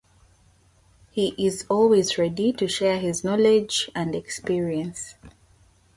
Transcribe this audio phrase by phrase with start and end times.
[1.11, 5.13] He is always ready to share his knowledge and experience.